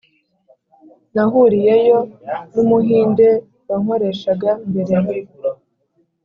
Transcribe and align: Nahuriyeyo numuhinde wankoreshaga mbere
Nahuriyeyo 1.13 1.97
numuhinde 2.51 3.27
wankoreshaga 3.67 4.51
mbere 4.69 4.95